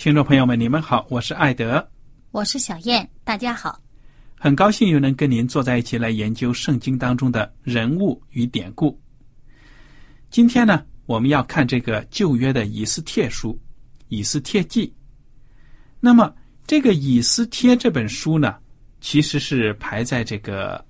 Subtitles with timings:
[0.00, 1.86] 听众朋友们，你们好，我是艾德，
[2.30, 3.78] 我是小燕，大家好，
[4.34, 8.98] 很高兴又能跟您坐在一起来研究圣经当中的人物与典故。
[10.30, 13.52] 今天呢，我们要看这个旧约的以斯帖书
[14.08, 14.86] 《以斯帖记》。
[16.00, 16.34] 那么，
[16.66, 18.56] 这个《以斯帖》这本书呢，
[19.02, 20.82] 其实是排在这个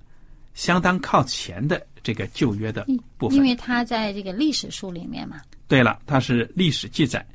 [0.53, 5.41] 相当靠前的这个旧约的部分，因为它在这个历史书里面嘛。
[5.67, 7.27] 对了，它是历史记载。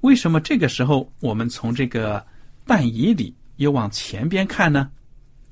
[0.00, 2.24] 为什么这个时候我们从这个
[2.66, 4.90] 但以里又往前边看呢？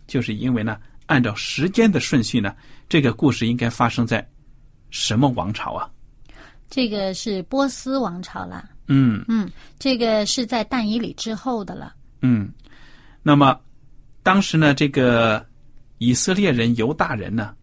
[0.07, 2.57] 就是因为呢，按照时间的顺序呢，
[2.89, 4.27] 这个故事应该发生在
[4.91, 5.91] 什么王朝啊？
[6.71, 8.71] 这个是波斯王朝了。
[8.87, 11.95] 嗯嗯，这个是在但以里之后的了。
[12.23, 12.51] 嗯，
[13.23, 13.61] 那么
[14.23, 15.45] 当时呢，这个
[15.99, 17.55] 以色列人、犹大人呢，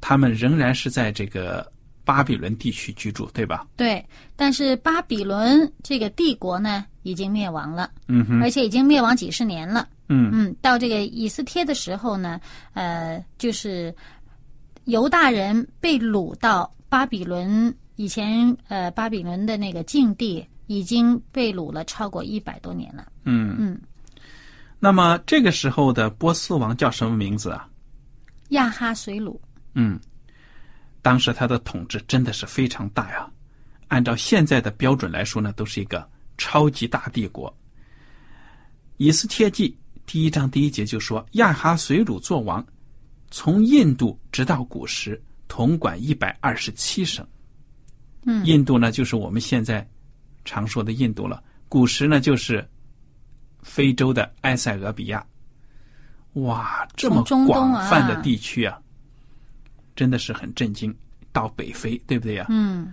[0.00, 1.70] 他们仍然是在这个。
[2.10, 3.64] 巴比伦地区居住，对吧？
[3.76, 4.04] 对，
[4.34, 12.40] 但是巴比伦这个帝国呢，已经灭亡了，嗯哼，而且已经灭亡几十年了，嗯嗯，到这个以斯帖的时候呢，
[12.72, 13.94] 呃，就是
[14.86, 23.80] 犹大人被掳到巴比伦，以前呃巴比伦的那个境地已经被掳了超过一百多年了，嗯嗯。
[24.80, 27.68] 那么这个时候的波斯王叫什么名字啊？
[28.48, 29.40] 亚哈随鲁。
[29.74, 29.96] 嗯。
[31.02, 33.30] 当时他的统治真的是非常大呀，
[33.88, 37.54] 按照现在的标准来说呢，都是一个超级大帝国。
[38.98, 42.64] 以斯帖记第一章第一节就说：“亚哈随鲁作王，
[43.30, 47.26] 从印度直到古时，统管一百二十七省。”
[48.26, 49.88] 嗯，印度呢，就是我们现在
[50.44, 51.42] 常说的印度了。
[51.70, 52.68] 古时呢，就是
[53.62, 55.24] 非洲的埃塞俄比亚。
[56.34, 58.78] 哇，这么广泛的地区啊！
[60.00, 60.96] 真的是很震惊，
[61.30, 62.46] 到北非，对不对呀？
[62.48, 62.90] 嗯。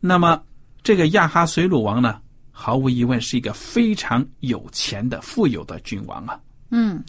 [0.00, 0.42] 那么，
[0.82, 2.18] 这个亚哈随鲁王呢，
[2.50, 6.40] 毫无疑问是一个非常有钱的、富有的君王啊。
[6.70, 7.04] 嗯。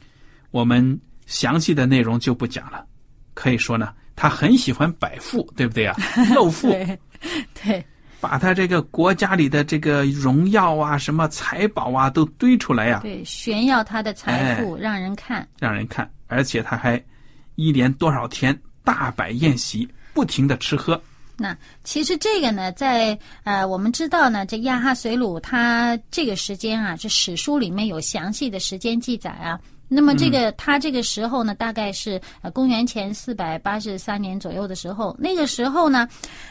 [0.51, 2.85] 我们详细的内容就不讲了。
[3.34, 5.95] 可以说呢，他很喜欢摆富，对不对啊？
[6.35, 6.69] 露富。
[7.53, 7.81] 对。
[8.19, 13.00] 把他这个国家里的这个荣耀啊、什么财宝啊，都堆出来呀。
[13.01, 15.47] 对，炫耀他的财富，让人看。
[15.59, 17.01] 让人看，而且他还
[17.55, 18.53] 一连多少天。
[18.83, 21.01] 大摆宴席，不停的吃喝。
[21.35, 29.59] 那其实这个呢，在呃，我们知道呢，这亚哈随鲁他这个时间啊，这史书里面有详细的时间记载啊。
[29.88, 35.16] 那么这个他这个时候呢，大概是呃公元前四百八十三年左右的时候。
[35.19, 36.08] 那个时候呢，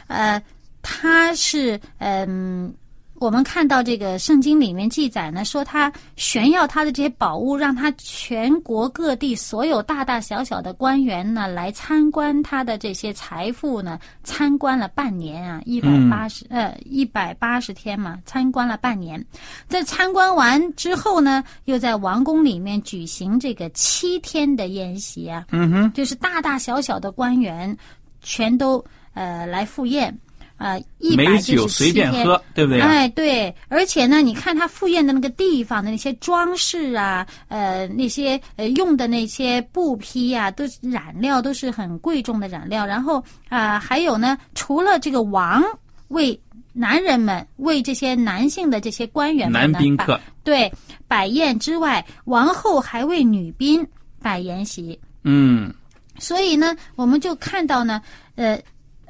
[0.08, 0.42] 呃，
[0.82, 2.74] 他是嗯。
[3.22, 19.24] 我们看到这个圣经里面记载呢，说他炫耀他的这些宝物，让他全国各地所有大大小小的官员呢来参观他的这些财富呢，参观了半年啊，一百八十呃一百八十天嘛，参观了半年。
[19.68, 27.76] 在参观完之后呢，又在王宫里面举行这个七天的宴席啊，嗯哼，就是大大小小的官员
[28.20, 28.84] 全都
[29.14, 30.12] 呃来赴宴。
[30.62, 31.92] 呃一美百七酒随。
[31.92, 32.88] 便喝，对不对啊？
[32.88, 42.86] 哎，对，而且呢，你看他赴宴的那个地方的那些装饰啊，呃，那些呃用的那些布匹啊，都染料都是很贵重的染料。
[42.86, 45.62] 然后啊、还有呢，除了这个王
[46.08, 46.38] 为
[46.72, 50.72] 男人们为这些男性的这些官员们男宾客，对
[51.06, 53.86] 摆宴之外，王后还为女宾
[54.22, 54.98] 摆筵席。
[55.24, 55.72] 嗯，
[56.18, 58.00] 所以呢，我们就看到呢，
[58.36, 58.58] 呃，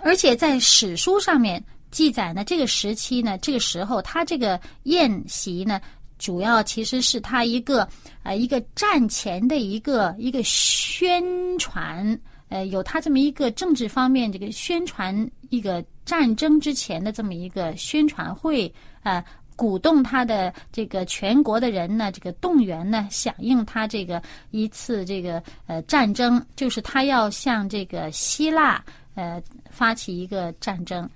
[0.02, 5.80] 而且在史书上面记载呢，这个时期呢，这个时候他这个宴席呢，
[6.18, 7.88] 主要其实是他一个
[8.22, 11.22] 呃一个战前的一个一个宣
[11.58, 12.18] 传，
[12.48, 18.72] 呃，有他这么一个政治方面这个宣传一个战争之前的这么一个宣传会，
[19.02, 19.24] 呃。
[19.54, 24.20] 鼓动他的这个全国的人呢，这个动员呢，响应他这个
[24.50, 28.82] 一次这个呃战争，就是他要向这个希腊
[29.14, 31.08] 呃发起一个战争。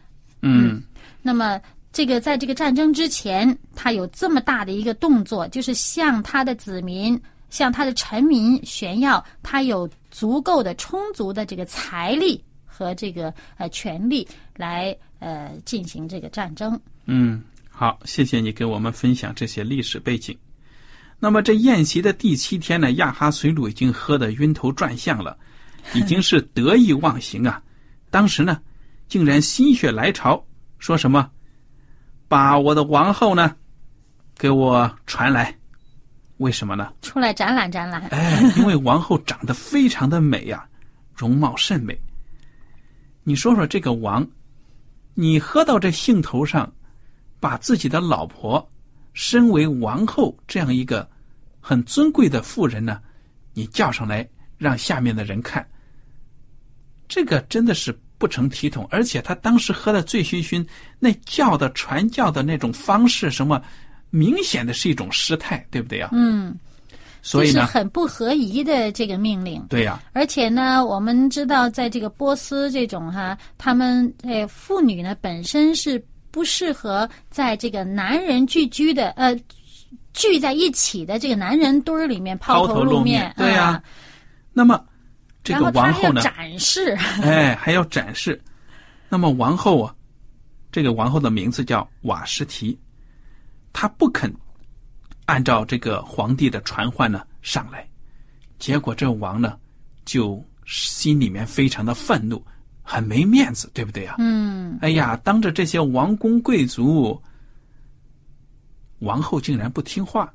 [0.42, 0.82] 嗯，
[1.22, 1.60] 那么
[1.92, 16.78] 这个在这个战争之前，他有这么大的一个动作，就是向他的子民、向他的臣民炫耀，他有足够的、充足的这个财力和这个呃权力来呃进行这个战争。
[17.06, 20.36] 嗯，好，谢谢你给我们分享这些历史背景。
[21.18, 25.36] 那么这宴席的第七天呢，亚哈随鲁已经喝得晕头转向了，
[25.94, 27.62] 已经是得意忘形啊。
[28.16, 28.62] 当时呢，
[29.08, 30.42] 竟然心血来潮，
[30.78, 31.30] 说什么
[32.28, 33.54] 把我的王后呢
[34.38, 35.54] 给我传来。
[36.38, 36.94] 为什么呢？
[37.02, 40.66] 出来展览展览，哎，因为王后长得非常的美呀、
[41.14, 41.94] 容貌甚美。
[43.22, 44.26] 你说说这个王，
[45.12, 46.72] 你喝到这兴头上，
[47.38, 48.66] 把自己的老婆，
[49.12, 51.06] 身为王后这样一个
[51.60, 52.98] 很尊贵的妇人呢，
[53.52, 54.26] 你叫上来
[54.56, 55.68] 让下面的人看，
[57.06, 58.86] 这个真的是不成体统。
[58.90, 60.66] 而且他当时喝的醉醺醺，
[60.98, 63.60] 那叫的传教的那种方式，什么
[64.10, 66.10] 明显的是一种失态，对不对啊？
[66.12, 66.54] 嗯，
[67.22, 69.64] 所以呢，很不合宜的这个命令。
[69.68, 79.34] 对呀、而且呢，我们知道，在这个波斯这种哈，他们呃妇女呢本身是不适合在这个男人聚居的呃
[80.12, 83.82] 聚在一起的这个男人堆儿里面抛抛头露面面，对呀啊
[84.52, 84.82] 那么
[85.46, 86.90] 这个王后呢，展示，
[87.22, 88.42] 哎，还要展示。
[89.08, 89.94] 那么王后啊，
[90.72, 92.76] 这个王后的名字叫瓦什提，
[93.72, 94.34] 她不肯
[95.26, 97.88] 按照这个皇帝的传唤呢上来，
[98.58, 99.56] 结果这王呢
[100.04, 102.44] 就心里面非常的愤怒，
[102.82, 104.16] 很没面子，对不对啊？
[104.18, 107.22] 嗯，哎呀，当着这些王公贵族，
[108.98, 110.32] 王后竟然不听话，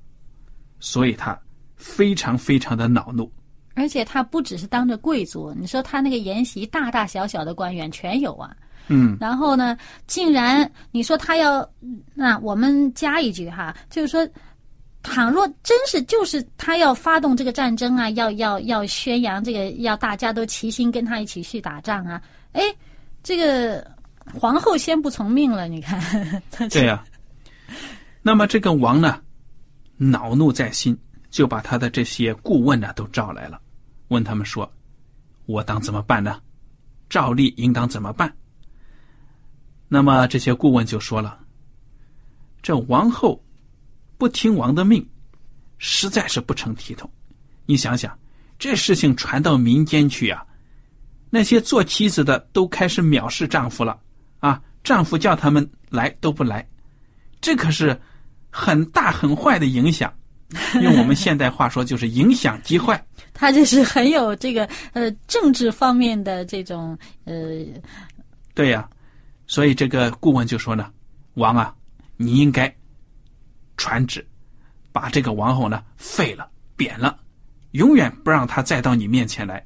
[0.79, 1.37] 所以她
[1.75, 3.29] 非常非常的恼怒。
[3.73, 8.55] 而且他不只是当着贵族，你说他那个筵席大大小小的官员全有啊。
[8.87, 9.77] 嗯，然后呢，
[10.07, 11.67] 竟然你说他要，
[12.13, 14.27] 那我们加一句哈，就是说，
[15.01, 22.21] 倘若真是就是他要发动这个战争啊，要要要宣扬这个，要大家都齐心跟他一起去打仗啊，
[22.51, 22.63] 哎，
[23.23, 23.85] 这个
[24.33, 26.01] 皇后先不从命了，你看，
[26.69, 27.01] 对呀、
[28.21, 29.21] 那么这个王呢，
[29.95, 30.97] 恼怒在心，
[31.31, 33.59] 就把他的这些顾问呢都召来了，
[34.09, 34.71] 问他们说
[35.47, 36.39] ：“我当怎么办呢？
[37.09, 38.31] 照例应当怎么办？”
[39.89, 41.39] 那么这些顾问就说了
[42.61, 43.43] ：“这王后
[44.17, 45.09] 不听王的命，
[45.77, 47.09] 实在是不成体统。
[47.65, 48.17] 你想想，
[48.59, 50.45] 这事情传到民间去呀、
[51.29, 53.99] 那些做妻子的都开始藐视丈夫了
[54.39, 54.61] 啊！
[54.83, 56.67] 丈夫叫他们来都不来，
[57.39, 57.99] 这可是
[58.49, 60.13] 很大很坏的影响。
[60.81, 63.03] 用我们现代话说，就是影响极坏。
[63.33, 67.65] 他就是很有这个呃政治方面的这种呃
[68.53, 68.87] 对呀、
[69.47, 70.91] 所以这个顾问就说呢
[71.35, 71.73] ：“王啊，
[72.17, 72.73] 你应该
[73.77, 74.25] 传旨，
[74.91, 77.17] 把这个王后呢废了、贬了，
[77.71, 79.63] 永远不让她再到你面前来。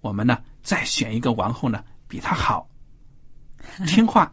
[0.00, 2.66] 我们呢再选一个王后呢，比她好，
[3.86, 4.32] 听话。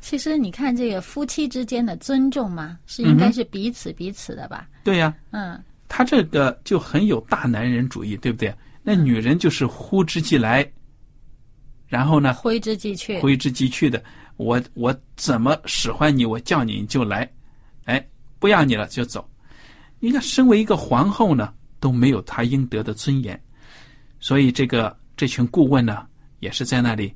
[0.00, 4.68] 其实你看这个夫妻之间的尊重嘛，是应该是彼此彼此的吧？
[4.82, 8.54] 对呀、嗯，他这个就很有大男人主义，对不对？
[8.82, 10.66] 那女人就是呼之即来，
[11.86, 13.20] 然后呢挥之即去。
[13.20, 14.02] 挥之即去的。
[14.36, 17.30] 我我怎么使唤你，我叫你你就来，
[17.84, 18.02] 哎，
[18.38, 19.28] 不要你了就走。
[19.98, 23.38] 你看，身为一个皇后呢，都没有她应得的尊严，
[24.18, 26.06] 所以这个这群顾问呢，
[26.38, 27.14] 也是在那里，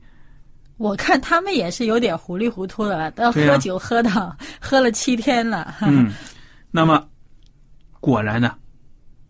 [0.76, 5.75] 我看他们也是有点糊里糊涂的了，都喝酒喝到、喝了七天了。
[5.83, 6.12] 嗯，
[6.71, 7.09] 那么
[8.00, 8.57] 果然呢，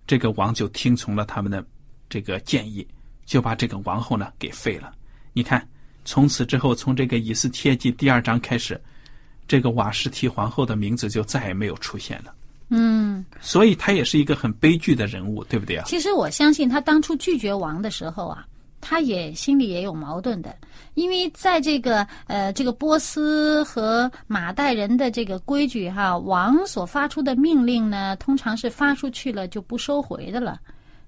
[0.06, 1.64] 这个王就听从了他们的
[2.08, 2.86] 这个建议，
[3.26, 4.92] 就把这个王后呢给废了。
[5.32, 5.66] 你看，
[6.04, 8.80] 从此之后，从这个以斯帖记第二章开始，
[9.46, 12.32] 这个瓦什提皇后的名字就再也没有出现了。
[12.70, 15.84] 嗯，所以她也是一个很悲剧的人物，对不对啊？
[15.86, 18.46] 其实我相信他当初拒绝王的时候啊，
[18.86, 20.54] 他也心里也有矛盾的，
[20.92, 30.60] 因为在这个呃这个波斯和马代人的这个规矩哈，王所发出的命令呢，通常是发出去了就不收回的了。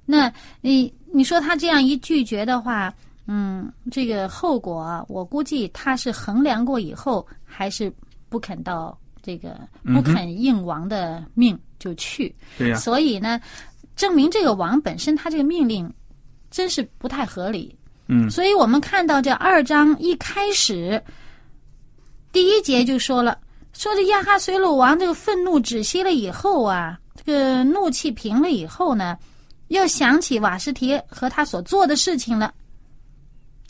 [0.07, 2.91] 那你你说他这样一拒绝的话，
[3.27, 7.93] 嗯，这个后果啊，我估计他是衡量过以后，还是
[8.31, 9.61] 不肯到这个
[9.93, 12.35] 不肯应王的命就去。
[12.57, 13.39] 对呀、所以呢，
[13.97, 15.93] 证明这个王本身他这个命令
[16.51, 17.75] 真是不太合理。
[18.09, 21.03] 嗯所以我们看到这二章一开始，
[22.31, 23.37] 第一节就说了，
[23.73, 29.19] 说这亚哈随鲁王这个愤怒止息了以后啊，这个怒气平了以后呢，
[29.69, 32.55] 又想起瓦斯提和他所做的事情了。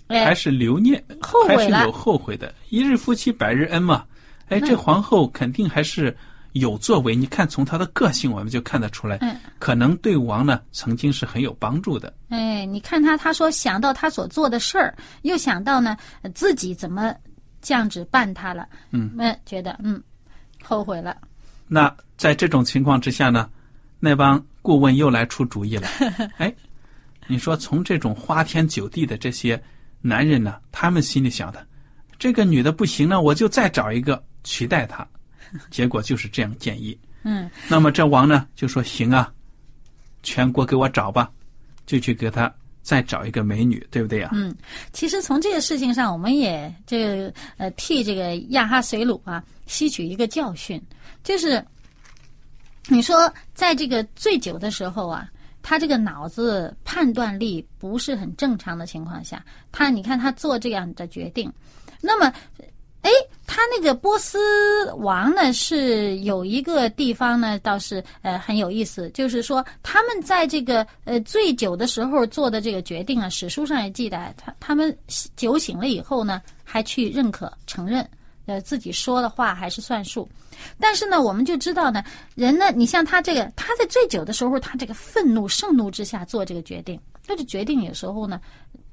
[0.09, 2.55] 哎，还是留念，后悔了还是有后悔的。
[2.69, 4.05] 一日夫妻百日恩嘛。
[4.49, 6.17] 哎，这皇后肯定还是
[6.59, 7.15] 有作为。
[7.17, 12.13] 你看，从他的个性我们就看得出来，嗯可能对王呢曾经是很有帮助的。
[12.29, 17.15] 哎，你看他，他说想到他所做的事儿，又想到呢呃自己怎么
[17.63, 20.03] 这样子办他了，嗯，嗯，觉得嗯
[20.63, 21.17] 后悔了，
[21.67, 23.49] 那在这种情况之下呢，
[23.99, 25.89] 那帮顾问又来出主意了。
[26.39, 26.55] 哎，
[27.27, 29.61] 你说从这种花天酒地的这些
[30.01, 31.67] 男人呢，他们心里想的，
[32.19, 35.07] 这个女的不行呢，我就再找一个取代她。
[35.71, 36.99] 结果就是这样建议。
[37.23, 39.33] 嗯那么这王呢就说行啊，
[40.23, 41.31] 全国给我找吧，
[41.87, 44.55] 就去给他再找一个美女，对不对呀、嗯。
[44.93, 50.81] 其实从这个事情上，我们也这个呃替这个亚哈随鲁啊吸取一个教训，
[51.25, 51.65] 就是
[52.89, 55.29] 你说在这个醉酒的时候啊。
[55.69, 61.53] 他这个脑子判断力不是很正常的情况下，他你看他做这样的决定，
[62.01, 62.33] 那么
[63.03, 63.11] 哎，
[63.57, 74.95] 他那个波斯王呢是有一个地方呢，倒是呃很有意思，就是说他们在这个呃醉酒的时候做的这个决定啊，史书上也记载，他他们
[75.37, 78.07] 酒醒了以后呢，还去认可承认，
[78.45, 80.29] 呃自己说的话还是算数。
[80.79, 88.39] 但是呢，我们就知道呢，人呢，你像他这个，他在醉酒的时候，他这个愤怒、盛怒之下做这个决定，他的决定有时候呢，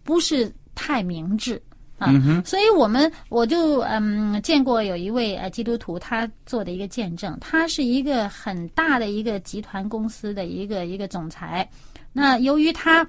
[0.06, 1.62] 不是太明智。
[2.00, 2.12] 啊，
[2.44, 11.70] 所以我们我就嗯见过有一位呃基督徒，他做的一个见证，他是一个很大的一个集团公司的一个一个总裁。
[12.12, 13.08] 那由于他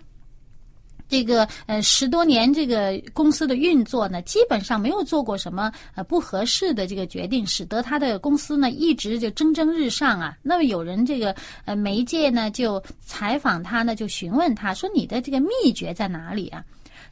[1.08, 10.36] 这个呃十多年这个公司的运作呢，基本上没有做过什么呃不合适的这个决定，使得他的公司呢一直就蒸蒸日上啊。
[10.42, 16.64] 那么有人这个呃媒介呢就采访他呢，就询问他说：“你的这个秘诀在哪里啊？”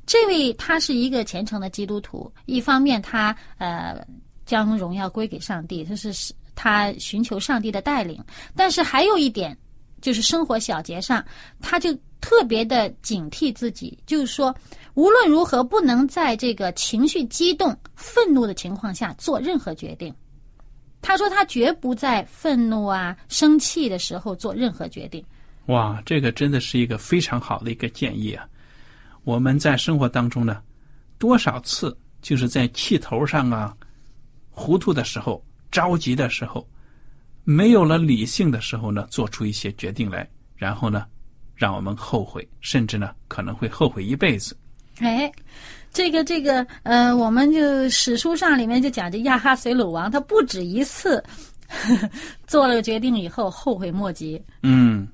[0.05, 4.05] 这位他是一个虔诚的基督徒，一方面他呃
[4.45, 8.23] 将荣耀归给上帝，这是他寻求上帝的带领，
[8.57, 9.57] 但是还有一点
[10.01, 11.25] 就是生活小节上，
[11.61, 14.55] 他就特别的警惕自己，就是说
[14.95, 20.15] 无论如何不能在这个情绪激动、愤怒的情况下做任何决定。
[21.01, 25.25] 他说他绝不在愤怒啊、生气的时候做任何决定。
[25.67, 28.47] 哇，这个真的是一个非常好的一个建议啊！
[29.25, 30.63] 我们在生活当中呢，
[31.19, 33.77] 多少次就是在气头上啊、
[34.51, 36.69] 糊涂的时候、着急的时候，
[37.45, 41.07] 没有了理性的时候呢，做出一些决定来，然后呢，
[41.55, 44.57] 让我们后悔，甚至呢可能会后悔一辈子。
[44.99, 45.33] 哎，
[45.93, 51.17] 这个这个呃，我们就史书上里面就讲这亚哈随鲁王，他不止一次
[51.69, 52.11] 呵呵
[52.47, 54.41] 做了决定以后后悔莫及。
[54.63, 55.09] 嗯，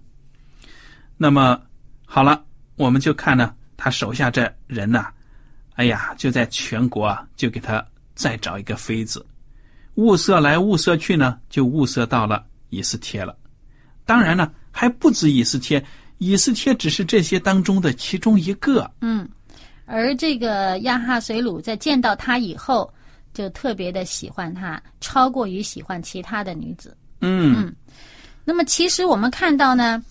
[1.17, 1.61] 那么
[2.05, 2.45] 好了，
[2.77, 5.07] 我们就看呢，他手下这人呐、
[5.77, 7.83] 哎呀，就在全国啊，就给他
[8.15, 9.25] 再找一个妃子，
[9.95, 13.35] 物色来物色去呢，就物色到了以斯帖了。
[14.05, 15.83] 当然呢，还不止以斯帖，
[16.19, 18.91] 以斯帖只是这些当中的其中一个。
[19.01, 19.29] 嗯，
[19.87, 22.93] 而这个亚哈随鲁在见到他以后，
[23.33, 26.97] 就特别的喜欢他，超过于喜欢其他的女子。
[27.21, 27.73] 嗯
[28.45, 30.03] 那么其实我们看到呢，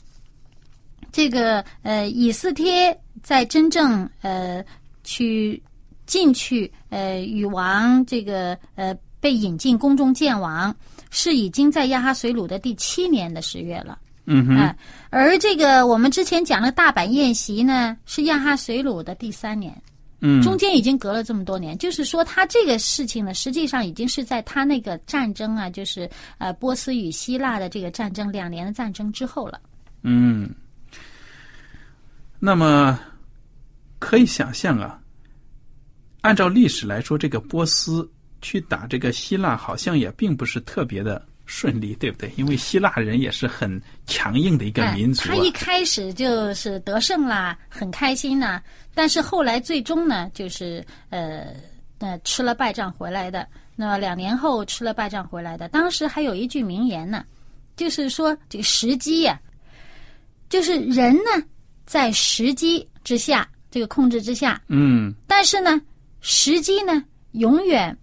[1.12, 2.97] 这个呃以斯帖
[3.27, 4.63] 在真正呃
[5.03, 5.62] 去
[6.05, 10.74] 进去呃与王这个呃被引进宫中见王，
[11.10, 14.00] 是已经在亚哈随鲁的第七年的十月了。
[14.27, 14.74] 嗯哼，哎，
[15.10, 19.75] 而这个我们之前讲的大阪宴席呢，是亚哈随鲁的第三年。
[20.22, 29.60] 嗯中间已经隔了这么多年，就是说他这个事情呢，实际上已经是在他那个战争啊，就是呃波斯与希腊的这个战争两年的战争之后了。
[30.03, 30.50] 嗯。
[32.39, 33.00] 那么
[34.00, 35.00] 可以想象啊，
[36.22, 38.10] 按照历史来说，这个波斯
[38.42, 42.32] 去打这个希腊，好像也并不是特别的顺利，对不对？
[42.36, 45.36] 因为希腊人也是很强硬的一个民族、啊哎。
[45.36, 48.62] 他一开始就是得胜啦，很开心呐、
[48.94, 51.54] 但是后来最终呢，就是呃
[52.00, 53.48] 呃吃了败仗回来的。
[53.80, 57.24] 那么两年后吃了败仗回来的，当时还有一句名言呢，
[57.75, 59.39] 就是说这个时机呀、
[60.50, 61.46] 就是人呢
[61.86, 65.79] 在时机之下，这个控制之下，嗯，但是呢，
[66.19, 67.03] 时机呢
[67.34, 67.96] 永远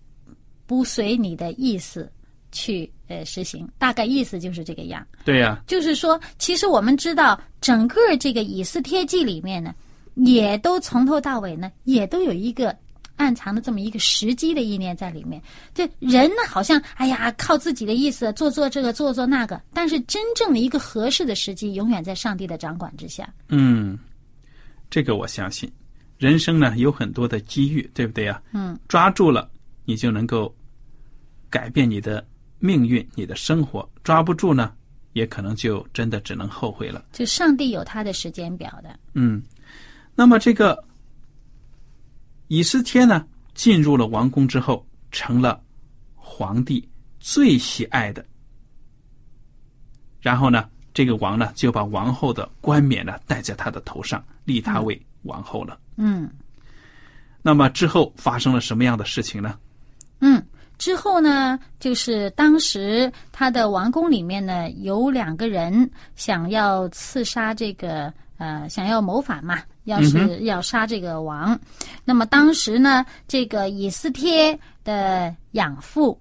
[0.66, 2.08] 不随你的意思
[2.52, 5.04] 去呃实行，大概意思就是这个样。
[5.24, 9.74] 对呀、就是说，其实我们知道，整个这个以斯帖记里面呢，
[10.14, 12.76] 也都从头到尾呢，也都有一个
[13.16, 15.42] 暗藏的这么一个时机的意念在里面。
[15.74, 23.28] 这人呢，好像哎呀，靠自己的意思做做这个，做做那个，但是真正的一个合适的时机，永远在上帝的掌管之下。
[23.48, 23.98] 嗯，
[24.90, 25.70] 这个我相信。
[26.18, 28.40] 人生呢有很多的机遇，对不对呀？
[28.52, 29.50] 嗯，抓住了，
[29.84, 30.54] 你就能够
[31.50, 32.24] 改变你的
[32.58, 34.72] 命运、你的生活；抓不住呢，
[35.12, 37.04] 也可能就真的只能后悔了。
[37.12, 38.98] 就上帝有他的时间表的。
[39.14, 39.42] 嗯，
[40.14, 40.82] 那么这个
[42.48, 45.60] 以斯帖呢，进入了王宫之后，成了
[46.14, 46.88] 皇帝
[47.18, 48.24] 最喜爱的。
[50.20, 55.78] 然后呢，这个王呢就把王后的冠冕呢戴在他的头上，立她为王后了。
[55.96, 56.30] 嗯
[57.42, 59.58] 那么之后发生了什么样的事情呢？
[60.20, 60.42] 嗯。
[60.76, 71.58] 之后呢，就是当时他的王宫里面呢，有两个人想要刺杀这个呃，想要谋反嘛，要嗯是要杀这个王。
[72.04, 76.20] 那么当时呢，这个以斯帖的养父，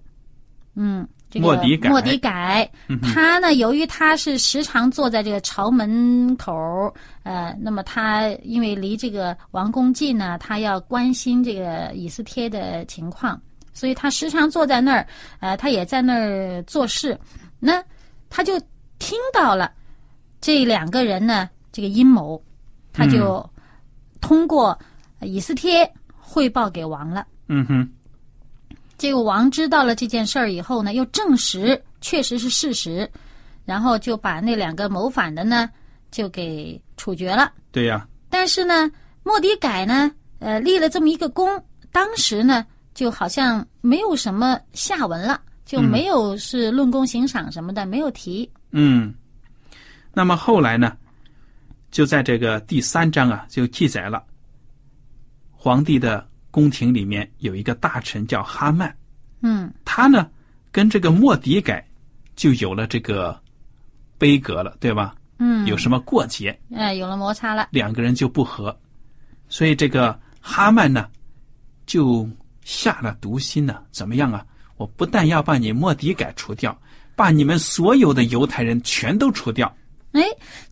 [0.76, 1.90] 嗯，这个莫迪改。
[1.90, 2.70] 莫迪改，
[3.02, 6.54] 他呢，由于他是时常坐在这个朝门口，
[7.24, 13.42] 呃，那么他因为离这个王宫近呢，他要关心这个以斯帖的情况，
[13.74, 15.08] 所以他时常坐在那儿，
[15.40, 17.20] 呃，他也在那儿做事。
[17.60, 17.84] 那
[18.30, 18.60] 他就
[19.00, 19.72] 听到了
[20.40, 22.40] 这两个人呢这个阴谋，
[22.94, 23.44] 他就
[24.22, 24.78] 通过
[25.22, 27.26] 以斯帖汇报给王了。
[27.48, 27.90] 嗯哼，
[29.04, 33.12] 这个王知道了这件事儿以后呢，又证实确实是事实，
[33.66, 35.70] 然后就把那两个谋反的呢
[36.10, 37.52] 就给处决了。
[37.70, 38.90] 对呀、但是呢，
[39.22, 41.62] 莫迪改呢，呃，立了这么一个功，
[41.92, 48.50] 当时呢就好像没有什么下文了，就没有是论功行赏什么的，没有提。
[48.72, 49.14] 嗯。
[50.14, 50.96] 那么后来呢，
[51.92, 54.24] 就在这个第三章啊，就记载了
[55.52, 58.94] 皇帝的宫廷里面有一个大臣叫哈曼，
[59.42, 60.30] 嗯他呢
[60.72, 61.84] 跟这个莫迪改
[62.36, 63.36] 就有了这个
[64.20, 65.16] 悲格了，对吧？
[65.40, 67.70] 嗯，有什么过节，哎，有了摩擦了。
[67.72, 68.80] 两个人就不和，
[69.50, 71.10] 所以这个哈曼呢
[71.88, 72.30] 就
[72.62, 74.46] 下了毒心呢，怎么样啊？
[74.78, 76.80] 我不但要把你莫迪改除掉，
[77.16, 79.76] 把你们所有的犹太人全都除掉。
[80.14, 80.24] 哎，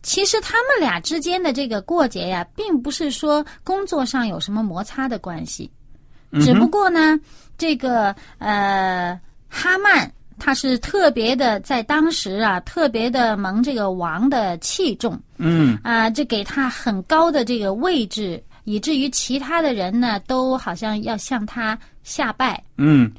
[0.02, 5.70] 其实他们俩之间的这个过节呀，并不是说工作上有什么摩擦的关系，
[6.40, 7.18] 只不过呢，
[7.58, 15.78] 这个呃哈曼他是特别的在当时啊，特别的蒙这个王的器重嗯。
[15.84, 22.62] 啊、这给他很高的这个位置，以至于其他的人呢都好像要向他下拜。
[22.78, 23.12] 嗯。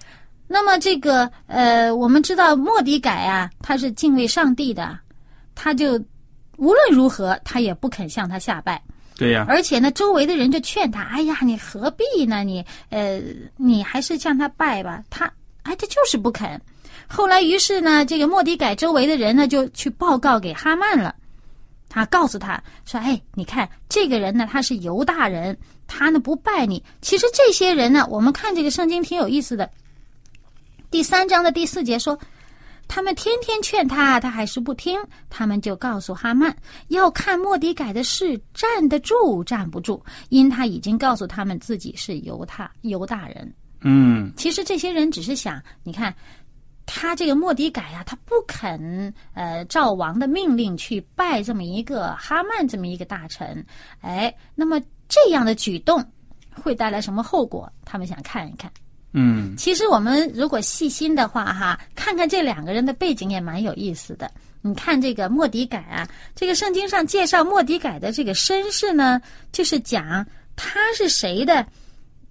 [0.48, 5.00] 那么这个呃，我们知道莫迪改啊，他是敬畏上帝的，
[5.56, 5.98] 他就
[6.58, 8.82] 无论如何他也不肯向他下拜，
[9.18, 12.44] 对呀、而且呢，周围的人就劝他：“哎呀，你何必呢？
[12.44, 13.22] 你呃，
[13.58, 15.26] 你还是向他拜吧。”他
[15.64, 16.60] 哎，他就是不肯。
[17.08, 21.16] 后来，于是呢，这个莫迪改周围的人呢，就去报告给哈曼了。
[21.90, 25.56] 他告诉他说：“哎，你看这个人呢，他是犹大人，
[25.88, 26.84] 他呢不拜你。
[27.02, 29.70] 其实这些人呢，我们看这个圣经挺有意思的。
[30.90, 32.18] 第三章的第四节说，
[32.94, 35.02] 他们天天劝他，他还是不听。
[35.28, 36.56] 他们就告诉哈曼，
[36.90, 43.52] 要看莫迪改的事站得住站不住，因他已经告诉他们自己是犹太犹大人。
[43.82, 46.14] 嗯其实这些人只是想，你看。
[46.86, 53.66] 他这个莫迪改呀、他不肯呃赵王的命令去拜这么一个哈曼这么一个大臣，
[54.02, 56.06] 哎，那么这样的举动
[56.52, 57.72] 会带来什么后果？
[57.86, 58.70] 他们想看一看。
[59.14, 64.30] 嗯其实我们如果细心的话，哈，看看这两个人的背景也蛮有意思的。
[64.62, 69.22] 你看这个莫迪改啊，这个圣经上介绍莫迪改的这个身世呢，
[69.52, 71.66] 就是讲他是谁的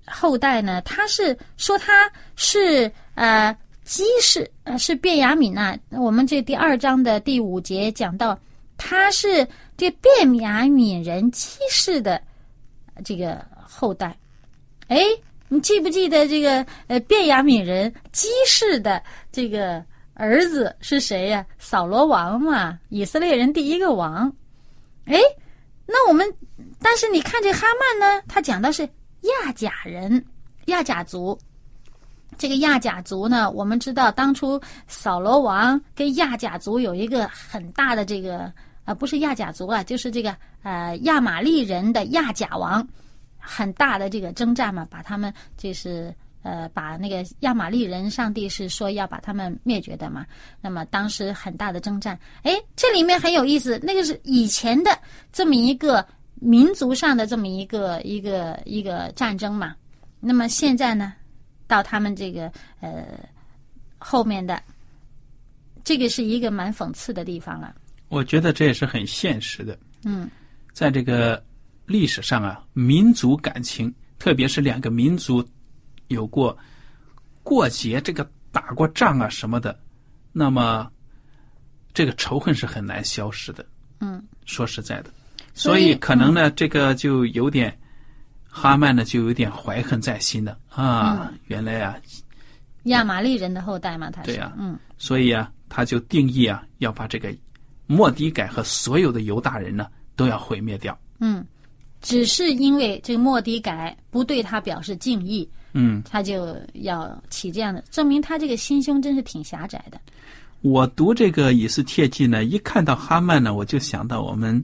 [0.06, 0.80] 后代呢？
[0.82, 8.38] 他是说他是呃基氏，呃是卞雅敏呐、我们这第二章的第五节讲到，
[8.76, 12.20] 他是这卞雅敏人基氏的
[13.04, 14.16] 这个后代。
[14.88, 15.04] 哎，
[15.52, 19.84] 你记不记得这个呃，便雅悯人基士的这个
[20.14, 21.44] 儿子是谁呀？
[21.58, 24.34] 扫罗王嘛，以色列人第一个王。
[25.04, 25.20] 哎，
[25.84, 26.26] 那我们，
[26.80, 28.82] 但是你看这哈曼呢，他讲的是
[29.44, 30.24] 亚甲人，
[30.68, 31.38] 亚甲族。
[32.38, 38.50] 这个亚甲族呢，我们知道当初扫罗王跟亚甲族有一个很大的这个
[38.86, 42.88] 呃，不是亚甲族啊，就是这个呃亚玛利人的亚甲王，
[43.42, 50.24] 很大的这个征战嘛，把他们就是呃把那个亚玛利人，上帝是说要把他们灭绝的嘛。
[50.60, 54.96] 那么当时很大的征战，哎，这里面很有意思，那个是以前的
[55.32, 59.74] 这么一个民族上的这么一个一个一个战争嘛。
[60.20, 61.14] 那么现在呢？
[61.66, 63.18] 到他们这个呃
[63.96, 64.62] 后面的，
[65.82, 67.74] 这个是一个蛮讽刺的地方了。
[68.08, 69.78] 我觉得这也是很现实的。
[70.04, 70.28] 嗯，
[70.74, 71.42] 在这个
[71.86, 75.46] 历史上啊，民族感情，特别是两个民族
[76.08, 76.56] 有过
[77.42, 79.78] 过节，这个打过仗啊什么的，
[80.32, 80.90] 那么
[81.92, 83.64] 这个仇恨是很难消失的。
[84.00, 85.10] 嗯，说实在的，
[85.54, 87.76] 所以可能呢，这个就有点。
[88.54, 91.32] 哈曼呢，就有点怀恨在心的啊！
[91.46, 91.96] 原来啊，
[92.82, 97.34] 亚玛利人的后代嘛，他是对呀，嗯，所以啊，他就定义啊，要把这个
[97.86, 100.94] 莫迪改和所有的犹大人呢，都要毁灭掉。
[101.20, 101.42] 嗯，
[102.02, 109.98] 只是因为这个莫迪改不对他表示敬意，嗯，他就要起这样的，证明他这个心胸真是挺狭窄的。
[110.60, 114.62] 我读这个以斯帖记呢，一看到哈曼呢，我就想到我们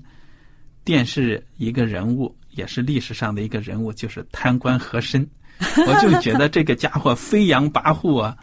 [0.85, 2.35] 电视一个人物。
[2.53, 5.25] 也是历史上的一个人物，就是贪官和珅。
[5.87, 8.37] 我就觉得这个家伙飞扬跋扈啊，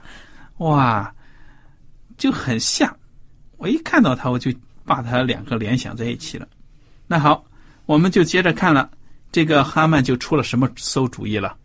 [0.60, 1.13] 哇，
[2.15, 2.95] 就很像。
[3.58, 4.49] 我一看到他，我就
[4.86, 6.47] 把他两个联想在一起了。
[7.08, 7.43] 那好，
[7.86, 8.89] 我们就接着看了，
[9.32, 11.58] 这个哈曼就出了什么馊主意了？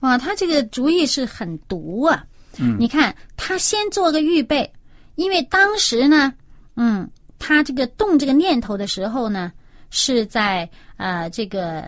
[0.00, 2.24] 哇，他这个主意是很毒啊！
[2.58, 4.72] 嗯，你看他先做个预备，
[5.14, 6.32] 因为当时呢，
[6.76, 9.52] 嗯，他这个动这个念头的时候呢。
[9.96, 11.86] 是在呃这个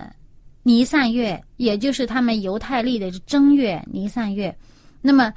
[0.63, 4.57] 尼散月，也就是他们犹太历的正月尼散月。
[5.03, 5.35] 那么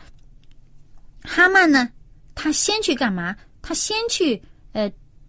[1.23, 1.89] 哈曼呢，
[2.35, 3.35] 他先去干嘛？
[3.63, 4.39] 他先去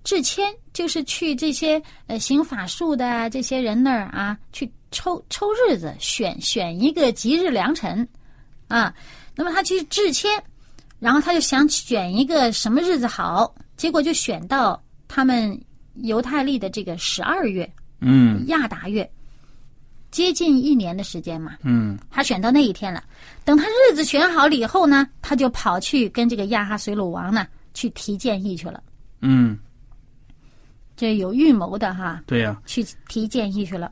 [0.00, 8.06] 呃致签，就是去这些呃行法术的这些人那儿啊，去抽抽日子，选选一个吉日良辰
[8.68, 8.92] 啊。
[9.34, 10.30] 那么他去致签，
[10.98, 15.60] 然后他就想选一个什么日子好，结果就选到他们。
[16.02, 19.10] 犹太历的这个十二月，嗯，亚达月，
[20.10, 23.02] 接近一年的时间嘛，嗯，他选到那一天了。
[23.44, 28.82] 等他日子选好了以后呢，他就跑去跟这个亚哈水鲁王呢去提建议去了。
[29.20, 29.58] 嗯，
[31.00, 32.22] 这有预谋的哈。
[32.26, 33.90] 对呀，去提建议去了。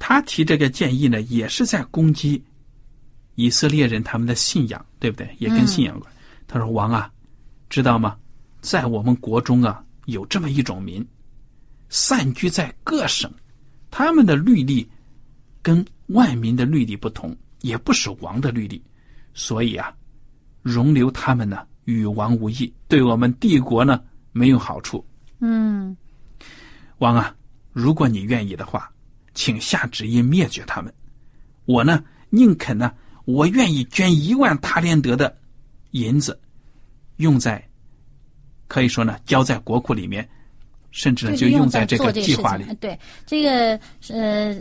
[0.00, 2.42] 他提这个建议呢，也是在攻击
[3.36, 5.32] 以色列人他们的信仰，对不对？
[5.38, 6.12] 也跟信仰有关。
[6.48, 7.08] 他说：“王啊，
[7.70, 8.16] 知道吗？
[8.60, 11.06] 在我们国中啊，有这么一种民。”
[11.88, 13.30] 散居在各省，
[13.88, 14.90] 他们的律例
[15.62, 18.82] 跟万民的律例不同，也不守王的律例，
[19.34, 19.94] 所以啊，
[20.62, 25.04] 容留他们呢与王无异，对我们帝国呢没有好处。
[25.40, 25.96] 嗯，
[27.04, 27.36] 王啊，
[27.70, 28.90] 如果你愿意的话，
[29.34, 30.90] 请下旨意灭绝他们。
[31.66, 32.90] 我呢宁肯呢，
[33.26, 35.36] 我愿意捐一万塔连德的
[35.90, 36.40] 银子，
[37.18, 37.62] 用在
[38.68, 40.26] 可以说呢交在国库里面。
[40.92, 42.64] 甚至呢，就用在这个计划里。
[42.80, 44.56] 对这个呃，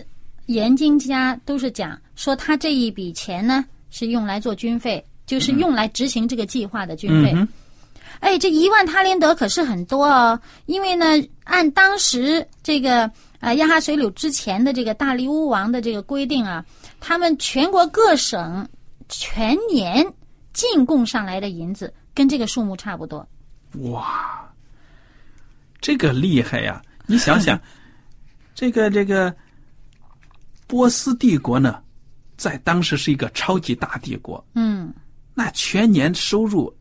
[0.48, 7.32] 严经家都是讲说，他这一笔钱呢是用来做军费，就是用来执行这个计划的军费。
[8.20, 11.06] 哎，这一万他连德可是很多哦，因为呢，
[11.44, 16.66] 按当时这个啊亚哈水柳之前的这个大利乌王的这个规定啊，
[17.00, 18.68] 他们全国各省
[19.10, 20.06] 全年
[20.54, 23.28] 进贡上来的银子跟这个数目差不多。
[23.92, 24.48] 哇！
[25.82, 26.82] 这个厉害呀！
[27.06, 27.60] 你想想，
[28.56, 29.36] 这个这个
[30.66, 31.82] 波斯帝国呢，
[32.38, 34.42] 在当时是一个超级大帝国。
[34.54, 34.94] 嗯，
[35.34, 36.74] 那全年收入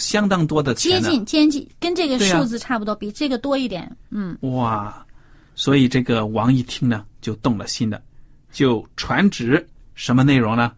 [0.00, 3.88] 相当多的钱，接近接近跟这个数字差不多，比这个多一点。
[4.10, 5.06] 嗯，哇！
[5.54, 8.02] 所以这个王一听呢，就动了心了，
[8.50, 10.72] 就传旨什么内容呢？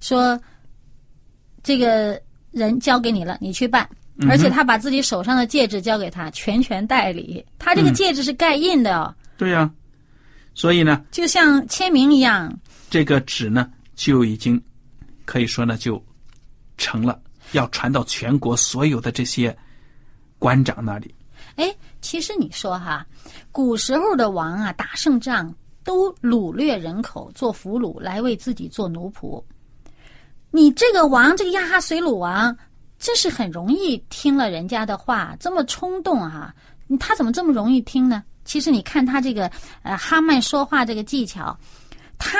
[0.00, 0.40] 说
[1.62, 3.88] 这个人交给你了，你去办。
[4.28, 7.44] 而且他把自己手上的戒指交给他，全权代理。
[7.58, 9.12] 他这个戒指是盖印的哦。
[9.36, 9.68] 对呀，
[10.54, 12.56] 所以呢，就像签名一样。
[12.88, 14.62] 这个纸呢，就已经
[15.24, 16.00] 可以说呢，就
[16.78, 17.20] 成了
[17.54, 19.56] 要传到全国所有的这些
[20.38, 21.14] 官长那里。
[21.56, 23.06] 哎，其实你说哈，
[23.50, 29.42] 古时候的王啊，打胜仗都掳掠人口，做俘虏来为自己做奴仆。
[30.50, 32.56] 你这个王，这个亚哈随鲁王，
[32.98, 36.54] 真是很容易听了人家的话，这么冲动啊！
[37.00, 38.22] 他怎么这么容易听呢？
[38.44, 39.50] 其实你看他这个
[39.82, 41.58] 呃哈曼说话这个技巧，
[42.18, 42.38] 他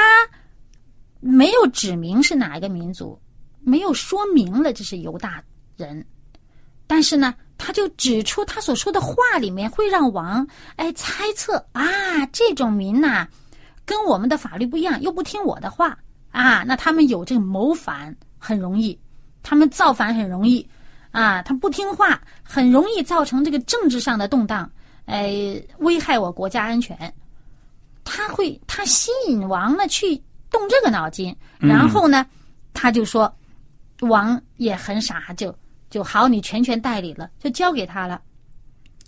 [1.21, 3.19] 没有指明是哪一个民族，
[3.65, 5.43] 没有说明了这是犹大
[5.77, 6.05] 人，
[6.87, 10.47] 但是呢，他就指出他所说的话里面会让王
[10.77, 11.85] 哎猜测啊，
[12.33, 13.27] 这种民呐，
[13.85, 15.97] 跟我们的法律不一样，又不听我的话
[16.31, 18.99] 啊，那他们有这个谋反很容易，
[19.43, 20.69] 他们造反很容易
[21.11, 24.71] 啊，他不听话很容易造成这个政治上的动荡。
[25.07, 26.97] 哎，危害我国家安全，
[28.05, 30.17] 他会他吸引王呢去
[30.51, 32.27] 动这个脑筋，然后呢，
[32.73, 33.31] 他就说，
[34.01, 35.57] 王也很傻，就
[35.91, 38.21] 就好，你全权代理了，就交给他了。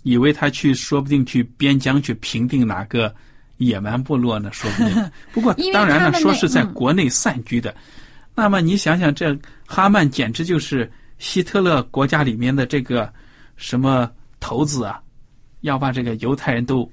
[0.03, 3.13] 以为他去，说不定去边疆去平定哪个
[3.57, 4.51] 野蛮部落呢？
[4.53, 5.11] 说不定。
[5.33, 7.75] 不过当然了，说是在国内散居的。
[8.33, 13.11] 那么你想想，这哈曼简直就是希特勒国家里面的这个
[13.55, 15.01] 什么头子啊！
[15.61, 16.89] 要把这个犹太人都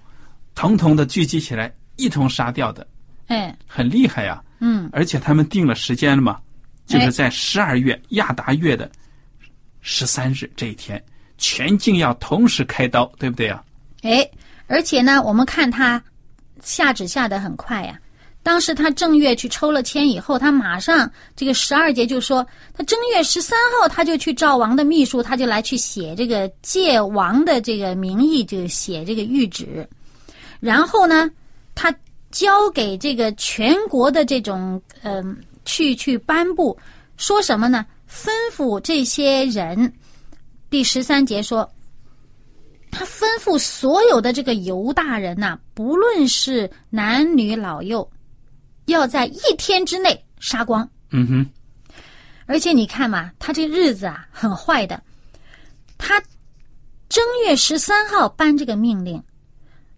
[0.55, 2.85] 统统的聚集起来，一同杀掉的，
[3.27, 4.43] 哎，很厉害呀。
[4.59, 6.41] 嗯，而且他们定了时间了嘛，
[6.87, 8.91] 就是在十二月亚达月的
[9.81, 11.03] 十三日这一天，
[11.39, 13.63] 全境要同时开刀，对不对啊？
[14.03, 14.29] 哎，
[14.67, 16.03] 而且呢，我们看他
[16.63, 17.99] 下旨下的很快呀。
[18.43, 29.89] 当时他正月去抽了签以后，他马上这个十二节就说，他正月十三号他就去赵王的秘书，他就来去写这个借王的这个名义，就写这个谕旨。
[30.61, 31.31] 然后呢，
[31.75, 31.95] 他
[32.31, 36.79] 交给这个全国的这种嗯，去去颁布，
[37.17, 37.87] 说什么呢？
[38.09, 39.93] 吩咐这些人，
[40.71, 41.69] 第十三节说，
[42.91, 48.09] 他吩咐所有的这个犹大人呐，不论是男女老幼。
[48.87, 50.87] 要在一天之内杀光。
[51.11, 51.47] 嗯哼，
[52.45, 55.03] 而且你看嘛，他这日子啊很坏的。
[55.97, 56.23] 他
[57.09, 59.23] 正月十三号颁这个命令，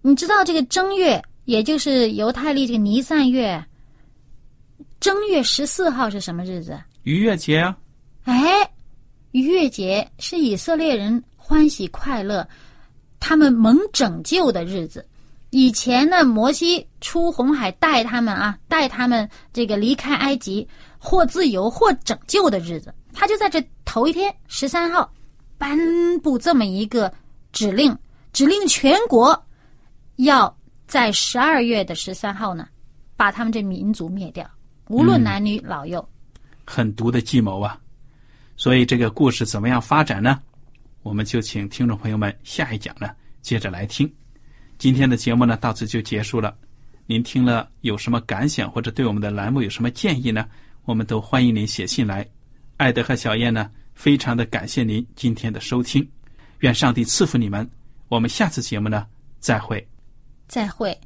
[0.02, 3.60] 你知道这个正月，也就是犹太历这个尼散月，
[5.00, 6.78] 正月十四号是什么日子？
[7.02, 7.76] 逾越节啊。
[8.24, 8.68] 哎，
[9.32, 12.46] 逾越节是以色列人欢喜快乐，
[13.20, 15.06] 他们蒙拯救的日子。
[15.50, 20.66] 以前呢，摩西出红海带他们啊，带他们这个离开埃及，
[20.98, 25.10] 或自由或拯救的日子，他就在这头一天十三号，
[25.56, 25.78] 颁
[26.18, 27.12] 布这么一个
[27.52, 27.96] 指令，
[28.32, 29.40] 指令全国
[30.16, 30.54] 要
[30.88, 32.66] 在十二月的十三号呢，
[33.16, 34.44] 把他们这民族灭掉，
[34.88, 36.06] 无论男女老幼。
[36.64, 37.78] 狠毒的计谋啊！
[38.56, 40.40] 所以这个故事怎么样发展呢？
[41.02, 44.12] 我们就请听众朋友们下一讲呢，接着来听。
[44.78, 46.56] 今天的节目呢，到此就结束了。
[47.06, 50.46] 您听了有什么感想，或者对我们的栏目有什么建议呢？
[50.84, 52.26] 我们都欢迎您写信来。
[52.76, 56.06] 艾德和小燕呢，非常的感谢您今天的收听。
[56.60, 57.68] 愿上帝赐福你们。
[58.08, 59.06] 我们下次节目呢，
[59.38, 59.86] 再会。
[60.48, 61.05] 再会。